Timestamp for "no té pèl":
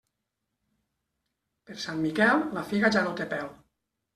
3.09-3.53